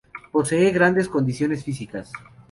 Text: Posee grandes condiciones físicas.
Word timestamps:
Posee 0.31 0.71
grandes 0.71 1.07
condiciones 1.07 1.63
físicas. 1.63 2.11